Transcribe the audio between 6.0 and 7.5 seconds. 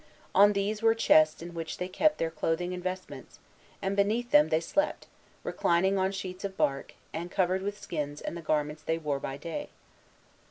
sheets of bark, and